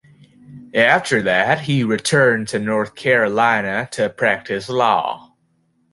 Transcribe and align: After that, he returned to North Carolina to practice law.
After 0.73 1.21
that, 1.21 1.59
he 1.59 1.83
returned 1.83 2.47
to 2.47 2.57
North 2.57 2.95
Carolina 2.95 3.87
to 3.91 4.09
practice 4.09 4.67
law. 4.67 5.35